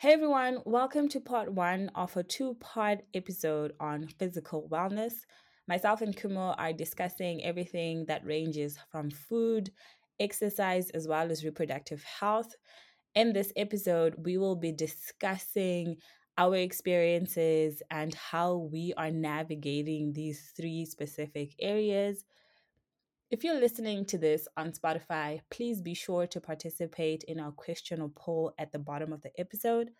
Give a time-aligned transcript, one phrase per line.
[0.00, 5.12] Hey everyone, welcome to part one of a two part episode on physical wellness.
[5.68, 9.70] Myself and Khumo are discussing everything that ranges from food,
[10.18, 12.56] exercise, as well as reproductive health.
[13.14, 15.96] In this episode, we will be discussing
[16.38, 22.24] our experiences and how we are navigating these three specific areas.
[23.30, 28.00] If you're listening to this on Spotify, please be sure to participate in our question
[28.00, 29.92] or poll at the bottom of the episode.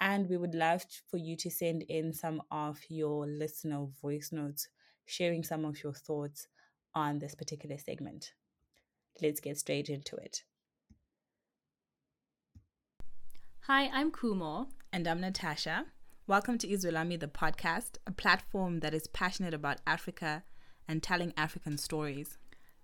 [0.00, 4.66] And we would love for you to send in some of your listener voice notes,
[5.04, 6.48] sharing some of your thoughts
[6.94, 8.32] on this particular segment.
[9.20, 10.44] Let's get straight into it.
[13.64, 14.68] Hi, I'm Khumo.
[14.90, 15.84] And I'm Natasha.
[16.26, 20.44] Welcome to Izwe Lami, the podcast, a platform that is passionate about Africa
[20.88, 22.38] and telling African stories.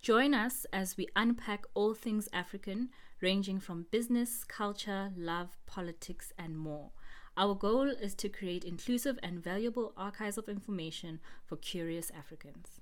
[0.07, 6.57] Join us as we unpack all things African, ranging from business, culture, love, politics, and
[6.57, 6.93] more.
[7.37, 12.81] Our goal is to create inclusive and valuable archives of information for curious Africans.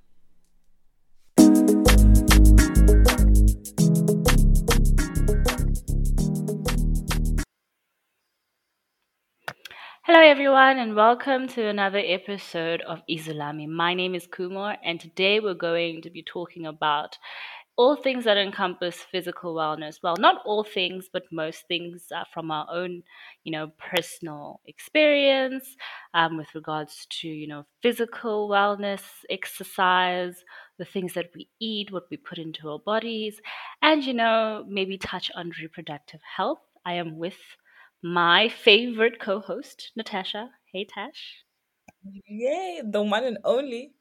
[10.06, 13.66] Hello, everyone, and welcome to another episode of Izwe Lami.
[13.66, 17.16] My name is Khumo, and today we're going to be talking about
[17.77, 20.00] all things that encompass physical wellness.
[20.02, 23.02] Well, not all things, but most things uh, from our own,
[23.44, 25.74] you know, personal experience
[26.12, 30.44] um, with regards to, you know, physical wellness, exercise,
[30.77, 33.41] the things that we eat, what we put into our bodies,
[33.80, 36.61] and, you know, maybe touch on reproductive health.
[36.84, 37.39] I am with
[38.05, 40.50] my favorite co host, Natasha.
[40.70, 41.42] Hey, Tash.
[42.28, 43.94] Yay, the one and only.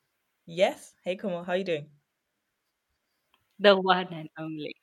[0.45, 0.93] Yes.
[1.05, 1.87] Hey, Khumo, how you doing?
[3.59, 4.75] The one and only.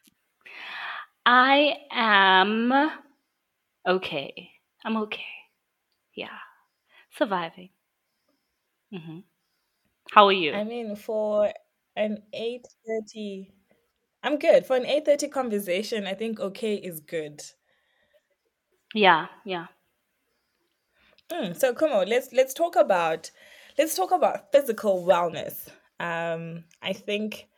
[1.27, 2.73] I am
[3.87, 4.51] okay.
[4.85, 5.23] I'm okay.
[6.15, 6.39] Yeah.
[7.17, 7.71] Surviving.
[8.95, 9.19] Mm-hmm.
[10.13, 10.53] How are you?
[10.55, 11.53] I mean, for
[11.97, 13.53] an 8.30,
[14.23, 14.67] I'm good.
[14.67, 17.43] For an 8.30 conversation, I think okay is good.
[18.95, 19.67] Yeah, yeah.
[21.31, 23.31] Mm, so come on, let's let's talk about
[23.79, 25.69] let's talk about physical wellness.
[26.01, 27.49] Um, I think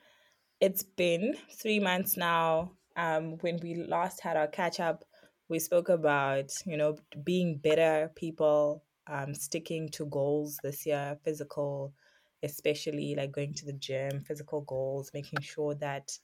[0.60, 2.72] it's been three months now.
[2.97, 5.04] Um, when we last had our catch up,
[5.48, 11.94] we spoke about you know being better people, um, sticking to goals this year, physical,
[12.43, 16.19] especially like going to the gym, physical goals, making sure that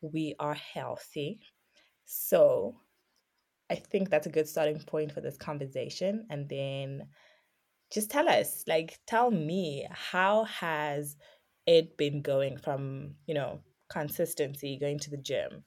[0.00, 1.40] we are healthy.
[2.06, 2.76] So
[3.70, 6.26] I think that's a good starting point for this conversation.
[6.30, 7.08] And then
[7.90, 11.16] just tell us, like, tell me, how has
[11.66, 15.64] it been going from, you know, consistency, going to the gym?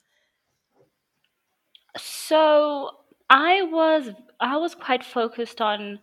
[1.96, 2.90] So
[3.28, 4.10] I was
[4.40, 6.00] I was quite focused on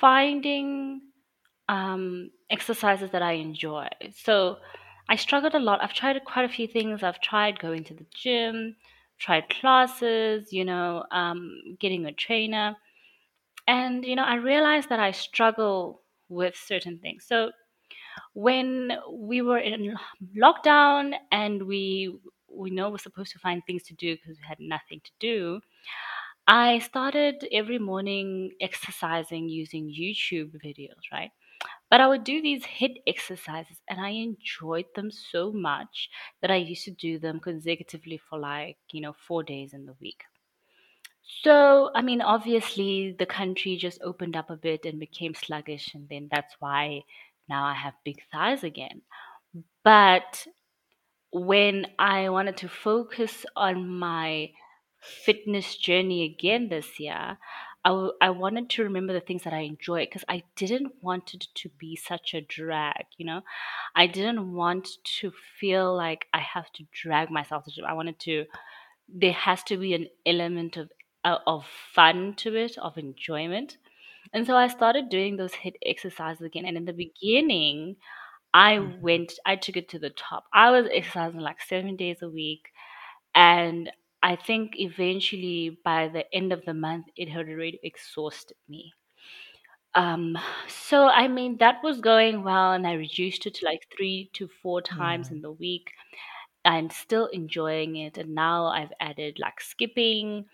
[0.00, 1.00] finding
[1.68, 3.88] um, exercises that I enjoy.
[4.14, 4.58] So
[5.08, 5.82] I struggled a lot.
[5.82, 7.02] I've tried quite a few things.
[7.02, 8.76] I've tried going to the gym,
[9.22, 12.76] tried classes, you know, um, getting a trainer.
[13.68, 17.24] And, you know, I realized that I struggle with certain things.
[17.26, 17.52] So
[18.34, 19.96] when we were in
[20.36, 22.18] lockdown and we
[22.54, 25.60] we know we're supposed to find things to do because we had nothing to do,
[26.46, 31.30] I started every morning exercising using YouTube videos, right?
[31.90, 36.08] But I would do these HIIT exercises and I enjoyed them so much
[36.40, 39.94] that I used to do them consecutively for like, you know, four days in the
[40.00, 40.24] week.
[41.42, 46.08] So, I mean, obviously, the country just opened up a bit and became sluggish, and
[46.08, 47.02] then that's why
[47.48, 49.02] now I have big thighs again.
[49.84, 50.46] But
[51.32, 54.50] when I wanted to focus on my
[55.02, 57.38] fitness journey again this year,
[57.84, 61.34] I, w- I wanted to remember the things that I enjoy because I didn't want
[61.34, 63.42] it to be such a drag, you know?
[63.96, 64.88] I didn't want
[65.20, 67.84] to feel like I have to drag myself to gym.
[67.86, 68.46] I wanted to,
[69.08, 70.90] there has to be an element of,
[71.24, 73.76] uh, of fun to it, of enjoyment.
[74.32, 76.66] And so I started doing those HIIT exercises again.
[76.66, 77.96] And in the beginning,
[78.54, 79.00] I Mhm.
[79.00, 80.46] went, I took it to the top.
[80.52, 82.70] I was exercising like seven days a week.
[83.34, 83.90] And
[84.22, 88.94] I think eventually by the end of the month, it had already exhausted me.
[89.94, 90.38] Um,
[90.68, 94.48] so I mean, that was going well, and I reduced it to like three to
[94.62, 95.36] four times Yeah.
[95.36, 95.90] in the week.
[96.64, 100.46] I'm still enjoying it, and now I've added like skipping,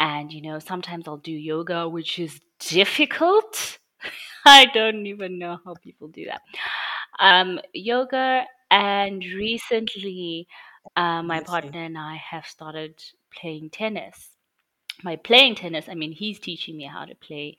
[0.00, 3.78] and you know, sometimes I'll do yoga, which is difficult.
[4.46, 6.42] I don't even know how people do that.
[7.18, 10.48] Um, yoga, and recently,
[10.96, 13.02] uh, my partner and I have started
[13.38, 14.30] playing tennis.
[15.02, 17.56] my playing tennis, I mean, he's teaching me how to play,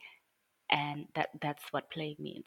[0.70, 2.46] and that that's what playing means.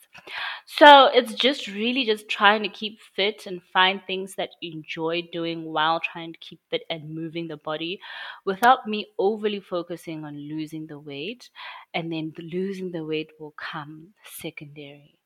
[0.66, 5.24] So it's just really just trying to keep fit and find things that you enjoy
[5.32, 8.00] doing while trying to keep fit and moving the body
[8.46, 11.50] without me overly focusing on losing the weight.
[11.94, 15.20] And then the losing the weight will come secondary.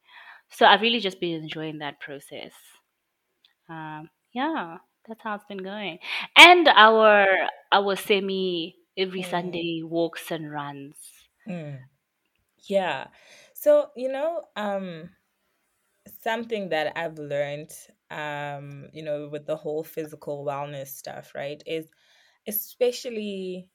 [0.50, 2.54] So I've really just been enjoying that process.
[3.70, 4.78] Um, yeah,
[5.08, 6.00] that's how it's been going.
[6.38, 7.26] And our
[7.72, 10.96] our semi every Mm, Sunday walks and runs.
[11.48, 11.80] mm.
[12.68, 13.08] Yeah.
[13.54, 15.10] So, you know, um,
[16.22, 17.72] something that I've learned,
[18.10, 21.88] um, you know, with the whole physical wellness stuff, right, is
[22.48, 23.70] especially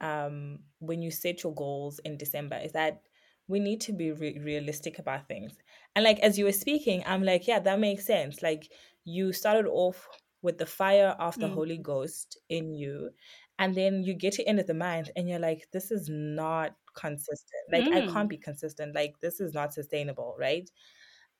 [0.00, 3.02] um, when you set your goals in December is that
[3.48, 5.52] we need to be re- realistic about things.
[5.94, 8.42] And like as you were speaking, I'm like, yeah, that makes sense.
[8.42, 8.70] Like
[9.06, 10.08] you started off
[10.42, 11.78] with the fire of the Holy Mm.
[11.78, 13.12] Ghost in you,
[13.60, 16.76] and then you get to end of the month and you're like, this is not
[16.94, 17.64] consistent.
[17.72, 18.30] Like I can't Mm.
[18.30, 18.94] be consistent.
[18.96, 20.70] Like this is not sustainable, right?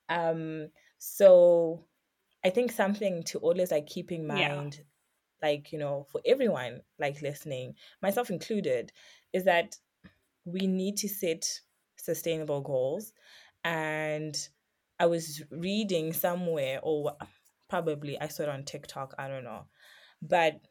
[0.09, 1.87] Um, so
[2.45, 4.47] I think something to always like keep in Yeah.
[4.47, 4.85] mind
[5.41, 8.93] like you know for everyone like listening myself included
[9.33, 9.77] is that
[10.45, 11.61] we need to set
[11.97, 13.13] sustainable goals
[13.63, 14.49] and
[14.99, 17.17] i was reading somewhere or
[17.69, 19.65] probably i saw it on tiktok i don't know.
[20.21, 20.61] But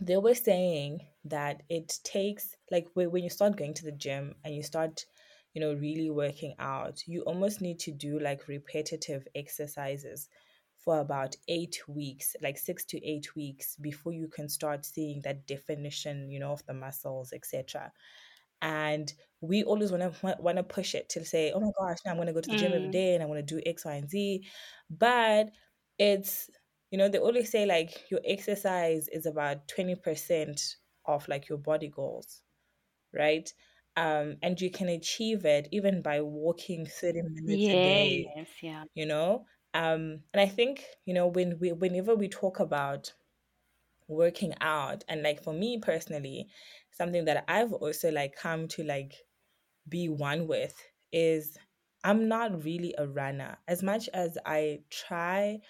[0.00, 4.54] they were saying that it takes like when you start going to the gym and
[4.54, 5.04] you start
[5.52, 10.28] you know really working out you almost need to do like repetitive exercises
[10.78, 15.46] for about eight weeks like six to eight weeks before you can start seeing that
[15.46, 17.92] definition you know of the muscles etc
[18.62, 22.10] and we always want to want to push it to say oh my gosh now
[22.12, 23.14] i'm going to go to the gym every Mm.
[23.14, 24.46] and i want to do x y and z.
[24.90, 25.50] But
[26.00, 26.50] it's
[26.92, 30.60] you know they always say like your exercise is about 20%
[31.06, 32.42] of like your body goals
[33.14, 33.52] right?
[33.96, 38.84] Um and you can achieve it even by walking 30 minutes a day Yes, yeah.
[38.94, 39.46] you know?
[39.74, 43.12] Um and i think you know when we whenever we talk about
[44.08, 46.48] working out and like for me personally
[46.90, 49.14] something that i've also like come to like
[49.88, 50.76] be one with
[51.12, 51.58] is
[52.04, 53.58] i'm not really a runner.
[53.68, 55.60] As much as i try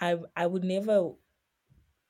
[0.00, 1.12] i i would never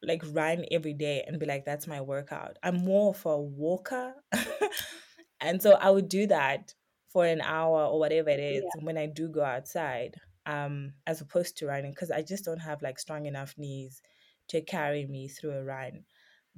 [0.02, 4.14] like run every day and be like that's my workout i'm more of a walker
[5.40, 6.74] and so i would do that
[7.08, 8.80] for an hour or whatever it is Yeah.
[8.80, 12.80] when i do go outside um as opposed to running because i just don't have
[12.82, 14.02] like strong enough knees
[14.46, 16.04] to carry me through a run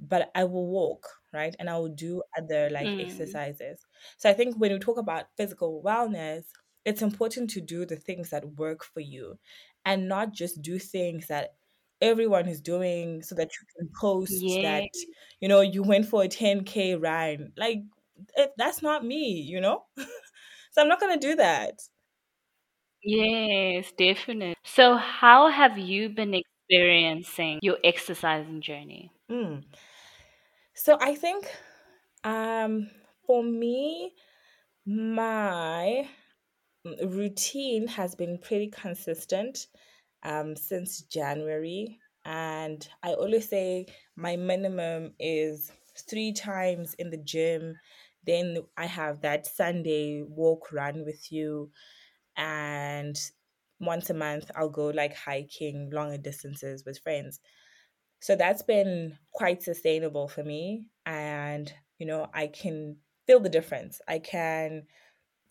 [0.03, 1.55] but I will walk, right?
[1.59, 2.99] And I will do other like Mm.
[2.99, 3.85] exercises.
[4.17, 6.45] So I think when we talk about physical wellness,
[6.85, 9.37] it's important to do the things that work for you
[9.85, 11.55] and not just do things that
[12.01, 14.61] everyone is doing so that you can post Yeah.
[14.61, 14.89] that,
[15.39, 17.53] you know, you went for a 10K run.
[17.57, 17.79] Like,
[18.35, 19.85] it, that's not me, you know?
[20.71, 21.79] so I'm not going to do that.
[23.03, 24.55] Yes, definitely.
[24.63, 29.11] So how have you been experiencing your exercising journey?
[29.29, 29.63] Mm.
[30.73, 31.49] So I think
[32.23, 32.89] um,
[33.25, 34.15] for me,
[34.85, 36.09] my
[37.03, 39.67] routine has been pretty consistent
[40.23, 41.99] um, since January.
[42.25, 45.71] And I always say my minimum is
[46.09, 47.75] three times in the gym.
[48.25, 51.71] Then I have that Sunday walk run with you.
[52.37, 53.19] And
[53.79, 57.39] once a month, I'll go like hiking longer distances with friends.
[58.19, 60.87] So that's been quite sustainable for me.
[61.05, 63.99] And, you know, I can feel the difference.
[64.07, 64.83] I can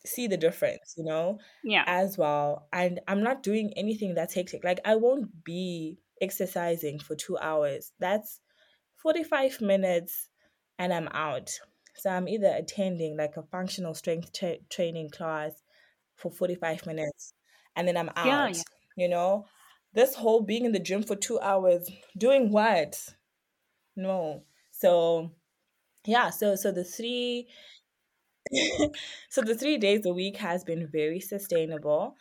[0.07, 1.87] see the difference, you know, Yeah.
[1.87, 2.69] as well.
[2.73, 4.64] And I'm not doing anything that's hectic.
[4.64, 7.92] Like I won't be exercising for two hours.
[7.99, 8.40] That's
[8.97, 10.28] 45 minutes
[10.78, 11.59] and I'm out.
[11.97, 15.62] So I'm either attending like a functional strength tra- training class
[16.16, 17.35] for 45 minutes
[17.76, 18.62] and then I'm Yeah, out, yeah.
[18.97, 19.47] you know.
[19.92, 22.97] This whole being in the gym for two hours, doing what?
[23.97, 24.45] No.
[24.71, 25.35] So
[26.07, 27.49] yeah, so so the three
[29.28, 32.16] so the three days a week has been very sustainable.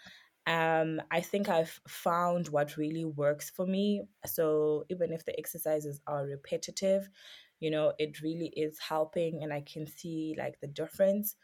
[0.48, 4.04] Um, I think I've found what really works for me.
[4.26, 7.10] So even if the exercises are repetitive,
[7.60, 11.36] you know, it really is helping and I can see like the difference.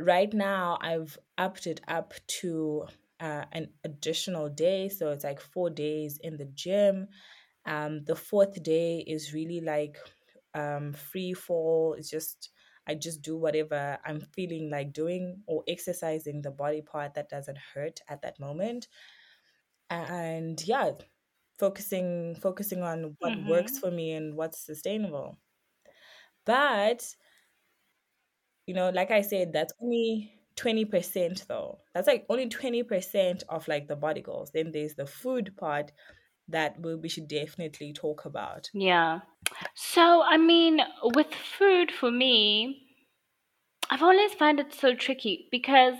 [0.00, 2.86] Right now, I've upped it up to
[3.20, 4.88] uh, an additional day.
[4.88, 7.08] So it's like four days in the gym.
[7.66, 9.98] Um, the fourth day is really like
[10.54, 11.94] um, free fall.
[11.98, 12.50] It's just
[12.88, 17.58] I just do whatever I'm feeling like doing or exercising the body part that doesn't
[17.58, 18.88] hurt at that moment.
[19.90, 20.92] And yeah,
[21.58, 23.78] focusing focusing on what works Mm-hmm.
[23.78, 25.38] for me and what's sustainable.
[26.44, 27.16] But,
[28.66, 31.80] you know, like I said, that's only 20% though.
[31.94, 34.50] That's like only 20% of like the body goals.
[34.52, 35.92] Then there's the food part
[36.48, 38.70] that we should definitely talk about.
[38.72, 39.20] Yeah.
[39.74, 42.82] So, I mean, with food for me,
[43.90, 45.96] I've always found it so tricky because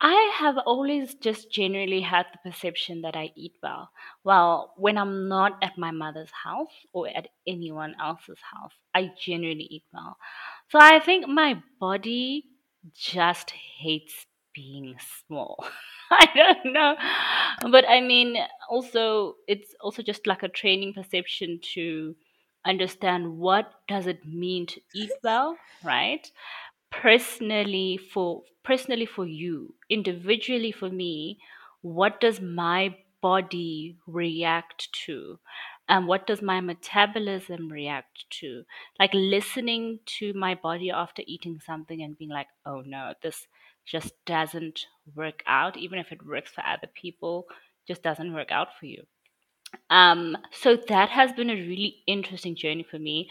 [0.00, 3.90] I have always just generally had the perception that I eat well.
[4.24, 9.68] Well, when I'm not at my mother's house or at anyone else's house, I generally
[9.70, 10.16] eat well.
[10.70, 12.46] So I think my body
[12.94, 14.96] just hates being
[15.26, 15.64] small.
[16.10, 16.96] I don't know.
[17.70, 18.36] But I mean,
[18.68, 22.14] also, it's also just like a training perception to
[22.64, 26.30] understand what does it mean to eat well, right?
[26.90, 31.38] personally for personally for you individually for me
[31.80, 35.38] what does my body react to?
[35.88, 38.64] And what does my metabolism react to?
[38.98, 43.46] Like listening to my body after eating something and being like oh no this
[43.84, 47.46] just doesn't work out even if it works for other people
[47.86, 49.04] just doesn't work out for you
[49.90, 53.28] um so that has been a really interesting journey for me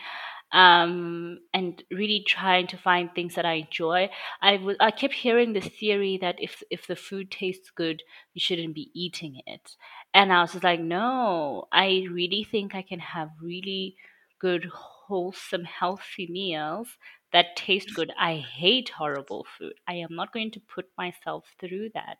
[0.53, 4.09] um, and really trying to find things that I enjoy.
[4.41, 8.39] I w- I kept hearing this theory that if if the food tastes good, you
[8.41, 9.75] shouldn't be eating it,
[10.13, 13.95] and I was just like, no, I really think I can have really
[14.39, 16.97] good, wholesome, healthy meals
[17.33, 18.11] that taste good.
[18.19, 19.73] I hate horrible food.
[19.87, 22.17] I am not going to put myself through that.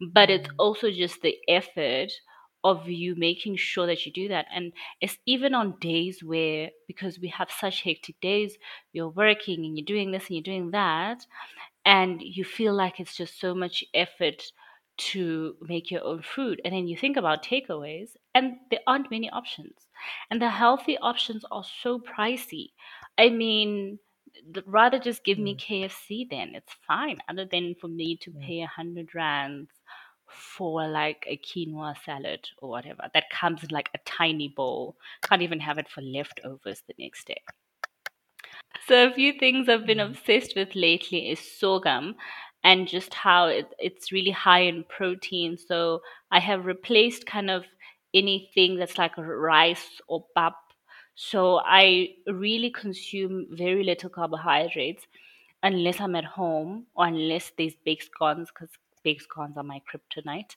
[0.00, 2.10] But it's Mm, also just the effort
[2.70, 4.46] of you making sure that you do that.
[4.52, 8.58] And it's even on days where, because we have such hectic days,
[8.92, 11.26] you're working and you're doing this and you're doing that,
[11.84, 14.42] and you feel like it's just so much effort
[14.98, 16.60] to make your own food.
[16.64, 19.86] And then you think about takeaways, and there aren't many options.
[20.30, 22.70] And the healthy options are so pricey.
[23.18, 23.98] I mean,
[24.66, 26.54] rather just give me mm, KFC then.
[26.54, 29.70] It's fine, other than for me to pay a hundred rands
[30.28, 34.96] for like a quinoa salad or whatever that comes in like a tiny bowl.
[35.22, 37.40] Can't even have it for leftovers the next day.
[38.86, 40.10] So a few things I've been mm.
[40.10, 42.14] obsessed with lately is sorghum
[42.62, 45.56] and just how it, it's really high in protein.
[45.56, 47.64] So I have replaced kind of
[48.14, 50.54] anything that's like rice or pap.
[51.14, 55.04] So I really consume very little carbohydrates
[55.62, 58.70] unless I'm at home or unless there's baked scones because
[59.06, 60.56] baked scones are my kryptonite.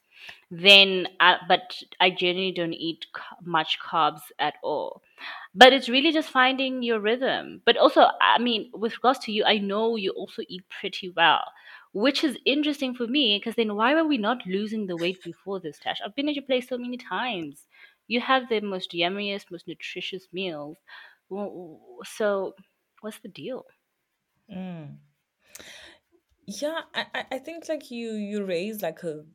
[0.49, 3.05] Then, uh, but I generally don't eat
[3.43, 5.01] much carbs at all.
[5.53, 7.61] But it's really just finding your rhythm.
[7.65, 11.43] But also i mean with regards to you i know you also eat pretty well
[11.91, 15.59] which is interesting for me because then why were we not losing the weight before
[15.59, 15.99] this tash?
[16.05, 17.67] I've been at your place so many times.
[18.07, 20.77] You have the most yummiest most nutritious meals.
[22.05, 22.53] So
[23.01, 23.65] what's the deal?
[24.51, 24.97] Mm.
[26.49, 29.25] Yeah, I, I think like you you raise like a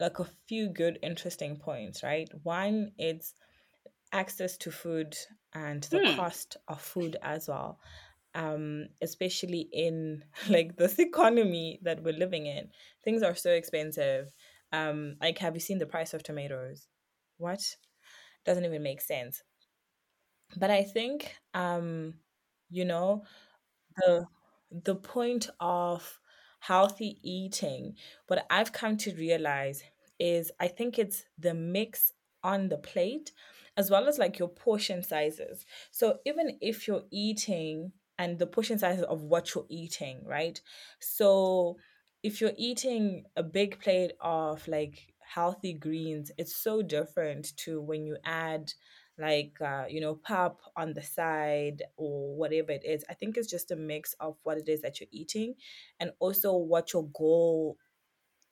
[0.00, 2.28] like a few good interesting points, right?
[2.44, 3.34] One, it's
[4.12, 5.16] access to food
[5.54, 7.80] and the hmm cost of food as well.
[8.34, 12.72] Um, especially in like this economy that we're living in.
[13.04, 14.32] Things are so expensive.
[14.72, 16.88] Um, like have you seen the price of tomatoes?
[17.38, 17.76] What?
[18.44, 19.42] Doesn't even make sense.
[20.56, 22.20] But I think um,
[22.70, 23.24] you know,
[23.96, 24.26] the
[24.70, 26.20] the point of
[26.60, 27.94] healthy eating
[28.26, 29.82] what i've come to realize
[30.18, 32.12] is i think it's the mix
[32.42, 33.32] on the plate
[33.78, 35.64] as well as like your portion sizes.
[35.92, 40.60] So even if you're eating and the portion sizes of what you're eating right?
[40.98, 41.76] So
[42.24, 48.06] if you're eating a big plate of like healthy greens it's so different to when
[48.06, 48.72] you add
[49.18, 53.50] like uh, you know pap on the side or whatever it is i think it's
[53.50, 55.54] just a mix of what it is that you're eating
[56.00, 57.76] and also what your goal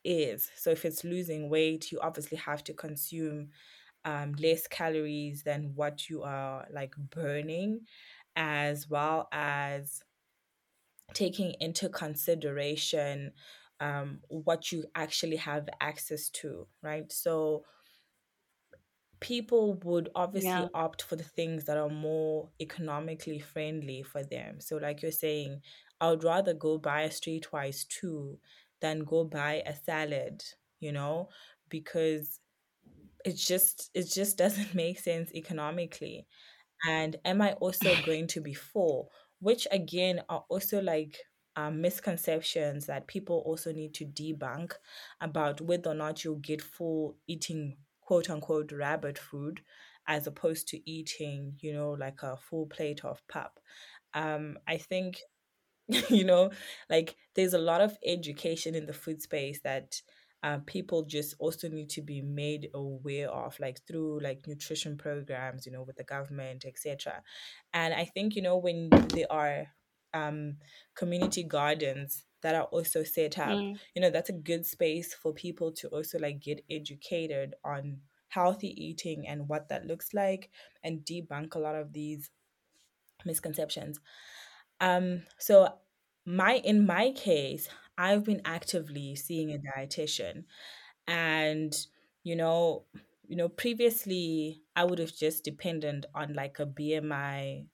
[0.04, 0.50] is.
[0.56, 3.48] So if it's losing weight you obviously have to consume
[4.04, 7.80] um, less calories than what you are like burning
[8.36, 10.02] as well as
[11.14, 13.32] taking into consideration
[13.80, 17.10] um, what you actually have access to right?
[17.12, 17.64] So
[19.20, 24.60] people would obviously yeah opt for the things that are more economically friendly for them.
[24.60, 25.62] So, like you're saying,
[26.00, 28.38] I would rather go buy a streetwise two
[28.80, 30.42] than go buy a salad,
[30.80, 31.28] you know,
[31.68, 32.40] because
[33.24, 36.26] it just it just doesn't make sense economically.
[36.88, 39.10] And am I also going to be full?
[39.40, 41.18] Which again are also like
[41.56, 44.74] um, misconceptions that people also need to debunk
[45.20, 49.62] about whether or not you'll get full eating quote unquote rabbit food
[50.08, 53.60] as opposed to eating, you know, like a full plate of pap.
[54.14, 55.20] Um, I think
[56.10, 56.50] you know,
[56.90, 60.00] like there's a lot of education in the food space that
[60.42, 65.64] um, people just also need to be made aware of, like through like nutrition programs,
[65.66, 67.22] you know, with the government, etc.
[67.72, 69.66] And I think you know when there are
[70.14, 70.56] um,
[70.96, 73.80] community gardens that are also set up, Mm.
[73.94, 78.70] you know, that's a good space for people to also like get educated on healthy
[78.82, 80.50] eating and what that looks like
[80.84, 82.30] and debunk a lot of these
[83.24, 84.00] misconceptions.
[84.80, 85.78] Um, so
[86.26, 90.44] my in my case, I've been actively seeing a dietitian
[91.08, 91.76] and
[92.24, 92.86] you know,
[93.28, 97.68] you know, previously I would have just depended on like a BMI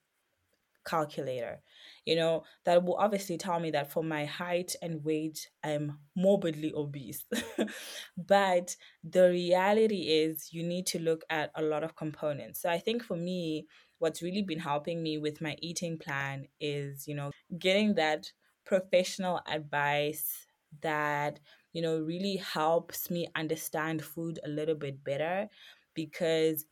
[0.84, 1.62] calculator,
[2.04, 6.72] you know, that will obviously tell me that for my height and weight, I'm morbidly
[6.74, 7.24] obese.
[8.16, 12.60] but the reality is, you need to look at a lot of components.
[12.60, 13.66] So I think for me,
[13.98, 18.32] what's really been helping me with my eating plan is, you know, getting that
[18.64, 20.46] professional advice
[20.80, 21.40] that,
[21.72, 25.48] you know, really helps me understand food a little bit better
[25.94, 26.64] because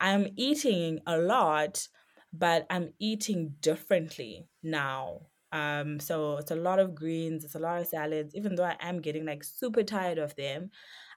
[0.00, 1.88] I'm eating a lot,
[2.32, 5.26] but I'm eating differently now.
[5.52, 8.34] Um, so it's a lot of greens, it's a lot of salads.
[8.34, 10.70] Even though I am getting like super tired of them,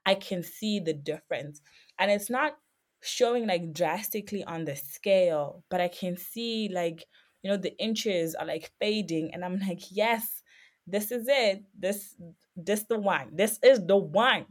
[0.05, 1.61] I can see the difference.
[1.99, 2.57] And it's not
[3.01, 7.05] showing like drastically on the scale, but I can see like,
[7.43, 9.33] you know, the inches are like fading.
[9.33, 10.43] And I'm like, yes,
[10.87, 11.63] this is it.
[11.77, 12.15] This
[12.55, 13.35] this the one.
[13.35, 14.45] This is the one.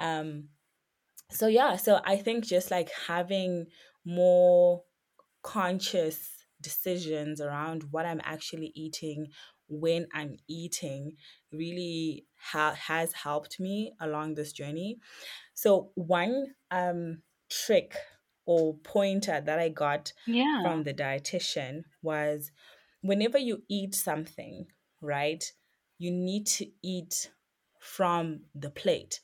[0.00, 0.48] Um,
[1.30, 3.66] so yeah so i think just like having
[4.04, 4.82] more
[5.42, 9.26] conscious decisions around what i'm actually eating
[9.68, 11.16] when i'm eating
[11.50, 14.98] really ha- has helped me along this journey
[15.54, 17.96] so one um trick
[18.46, 20.62] or pointer that i got Yeah.
[20.62, 22.52] from the dietitian was
[23.00, 24.66] whenever you eat something
[25.00, 25.52] right
[25.98, 27.32] you need to eat
[27.80, 29.20] from the plate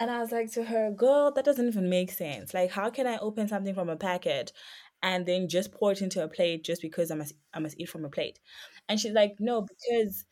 [0.00, 2.54] and I was like to her, girl, that doesn't even make sense.
[2.54, 4.52] Like, how can I open something from a packet
[5.02, 7.88] and then just pour it into a plate just because I must I must eat
[7.88, 8.40] from a plate?
[8.88, 10.26] And she's like, no, because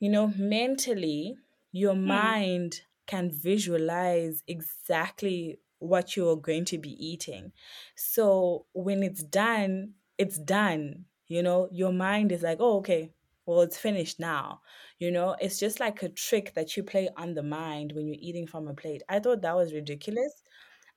[0.00, 1.36] you know, mentally,
[1.72, 2.32] your Hmm.
[2.34, 7.52] mind can visualize exactly what you're going to be eating.
[7.96, 11.06] So when it's done, it's done.
[11.28, 13.12] You know, your mind is like, oh, okay,
[13.46, 14.60] well, it's finished now.
[14.98, 18.16] You know, it's just like a trick that you play on the mind when you're
[18.20, 19.02] eating from a plate.
[19.08, 20.42] I thought that was ridiculous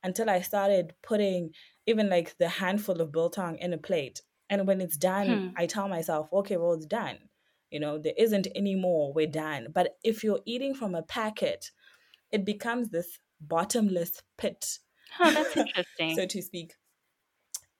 [0.02, 1.52] until I started putting
[1.86, 4.22] even like the handful of biltong in a plate.
[4.50, 5.56] And when it's done, Hmm.
[5.56, 7.28] I tell myself, okay, well, it's done.
[7.70, 9.68] You know, there isn't any more, we're done.
[9.72, 11.72] But if you're eating from a packet,
[12.32, 14.78] it becomes this bottomless pit,
[15.18, 16.20] Oh, that's interesting.
[16.20, 16.74] so to speak.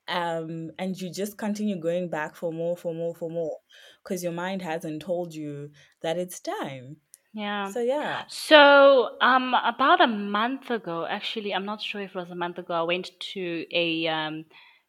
[0.09, 3.59] Um, and you just continue going back for more, for more, for more,
[4.03, 7.01] because your mind hasn't told you that it's time.
[7.37, 7.69] Yeah.
[7.69, 8.25] So, yeah.
[8.29, 12.59] So, um, about a month ago, actually, I'm not sure if it was a month
[12.59, 14.47] ago, I went to a um,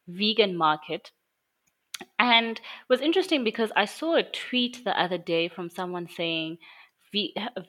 [0.08, 1.12] vegan market.
[2.20, 6.60] And it was interesting because I saw a tweet the other day from someone saying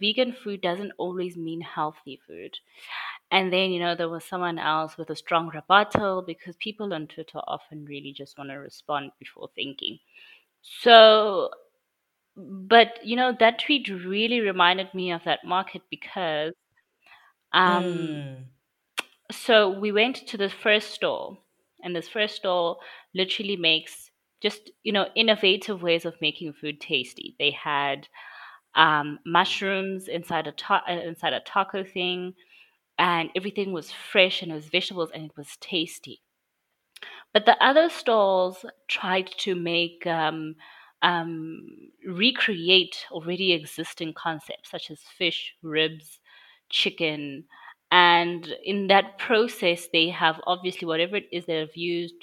[0.00, 2.58] vegan food doesn't always mean healthy food.
[3.30, 7.08] And then, you know, there was someone else with a strong rebuttal because people on
[7.08, 9.98] Twitter often really just want to respond before thinking.
[10.62, 11.50] So,
[12.38, 16.54] but, you know, that tweet really reminded me of that market because
[17.52, 18.48] um, Mm,
[19.30, 21.38] so we went to the first store,
[21.82, 22.78] and this first store
[23.14, 24.10] literally makes
[24.42, 27.34] just you know innovative ways of making food tasty.
[27.38, 28.08] They had
[28.74, 32.34] um, mushrooms inside a ta- uh, inside a taco thing,
[32.98, 36.22] and everything was fresh and it was vegetables and it was tasty.
[37.32, 40.56] But the other stalls tried to make um,
[41.02, 46.18] um, recreate already existing concepts such as fish, ribs,
[46.70, 47.44] chicken,
[47.90, 52.14] and in that process, they have obviously whatever it is they have used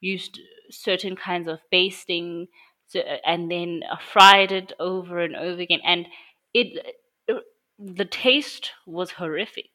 [0.00, 0.40] used
[0.70, 2.48] certain kinds of basting,
[2.88, 6.06] so, and then fried it over and over again, and
[6.52, 6.96] it
[7.30, 7.34] uh,
[7.78, 9.70] the taste was horrific.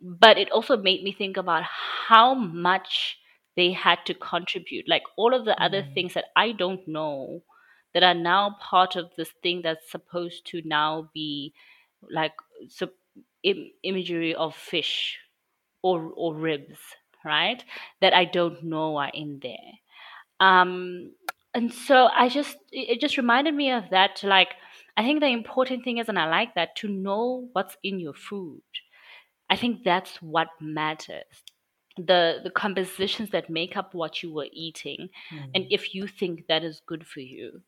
[0.00, 3.18] But it also made me think about how much
[3.56, 4.88] they had to contribute.
[4.88, 7.42] Like all of the other mm, things that i don't know
[7.98, 11.52] that are now part of this thing that's supposed to now be
[12.10, 12.34] like
[12.68, 12.88] so
[13.42, 15.18] Im- imagery of fish
[15.82, 16.78] or or ribs
[17.24, 17.64] right
[18.00, 19.72] that i don't know are in there
[20.40, 21.12] um
[21.54, 24.54] and so i just it just reminded me of that like
[24.96, 28.14] i think the important thing is and i like that to know what's in your
[28.14, 28.62] food
[29.50, 31.44] I think that's what matters.
[32.06, 35.08] The the compositions that make up what you were eating
[35.54, 35.70] and Mm.
[35.70, 37.62] if you think that is good for you.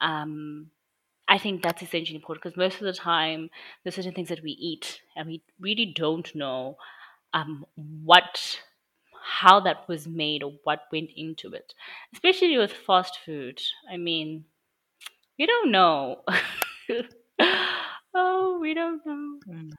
[0.00, 0.70] Um
[1.28, 3.50] i think that's essentially important because most of the time
[3.82, 6.76] there's certain things that we eat and we really don't know
[7.34, 7.64] um
[8.04, 8.60] what
[9.22, 11.74] how that was made or what went into it
[12.14, 13.60] especially with fast food.
[13.90, 14.44] I mean
[15.38, 16.22] we don't know.
[18.14, 19.40] Oh we don't know.
[19.46, 19.76] Mm.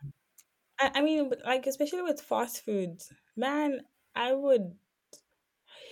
[0.81, 3.01] I, I mean, like especially with fast food,
[3.35, 3.81] man,
[4.15, 4.75] I would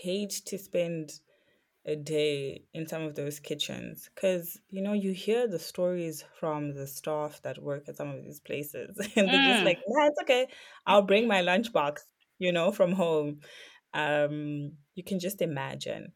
[0.02, 1.20] hate to spend
[1.86, 6.74] a day in some of those kitchens because you know you hear the stories from
[6.76, 10.08] the staff that work at some of these places and they're just mm, like nah
[10.08, 10.48] it's okay.
[10.86, 12.00] I'll bring my lunchbox
[12.40, 13.42] you know from home.
[13.94, 16.14] Um you can just imagine.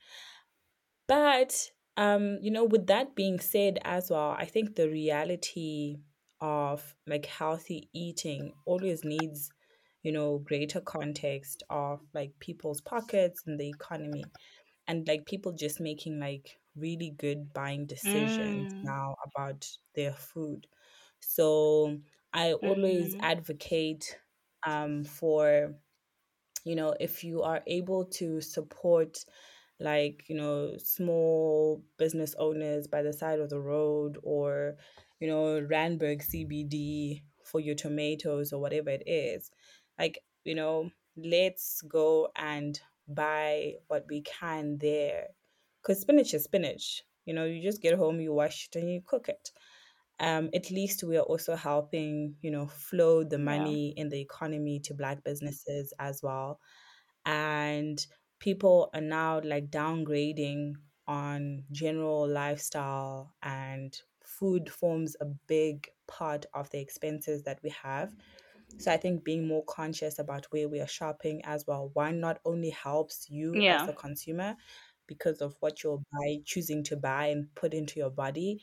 [1.07, 5.97] But um you know with that being said as well i think the reality
[6.43, 9.51] of like healthy eating always needs
[10.03, 14.33] you know greater context of like people's pockets and the economy
[14.87, 20.67] and like people just making like really good buying decisions mm, now about their food.
[21.21, 21.99] So
[22.33, 24.19] I always mhm, advocate
[24.65, 25.75] um for
[26.65, 29.25] you know if you are able to support
[29.79, 34.75] like you know small business owners by the side of the road or
[35.19, 39.51] you know Randburg CBD for your tomatoes or whatever it is.
[39.99, 45.27] Like you know let's go and buy what we can there.
[45.81, 47.03] Because spinach is spinach.
[47.25, 49.51] You know you just get home you wash it and you cook it.
[50.19, 53.43] Um, at least we are also helping, you know, flow the yeah.
[53.43, 56.59] money in the economy to black businesses as well.
[57.25, 58.05] And
[58.43, 60.73] people are now like downgrading
[61.07, 68.13] on general lifestyle and food forms a big part of the expenses that we have.
[68.79, 72.39] So I think being more conscious about where we are shopping as well, one not
[72.45, 74.57] only helps you as a consumer
[75.07, 78.61] because of what you're buy, choosing to buy and put into your body,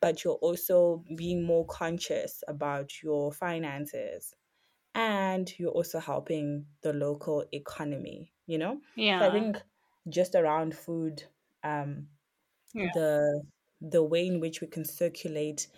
[0.00, 4.34] but you're also being more conscious about your finances
[4.94, 8.80] and you're also helping the local economy, you know?
[9.18, 9.62] So I think
[10.08, 11.24] just around food,
[11.62, 12.08] um,
[12.74, 13.42] yeah the
[13.80, 15.68] the way in which we can circulate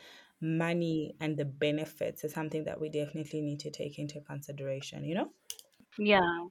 [0.40, 5.14] money and the benefits is something that we definitely need to take into consideration, you
[5.14, 5.33] know?
[5.98, 6.46] yeah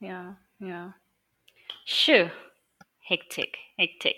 [0.00, 0.92] yeah yeah
[1.86, 2.30] Shoo.
[3.08, 4.16] Hectic, hectic.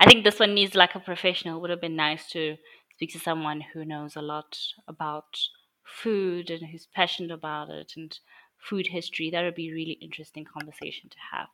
[0.00, 1.60] I think this one needs like a professional.
[1.60, 2.56] Would have been nice to
[2.94, 5.38] speak to someone who knows a lot about
[5.84, 8.18] food and who's passionate about it and
[8.58, 9.30] food history.
[9.30, 11.48] That would be a really interesting conversation to have.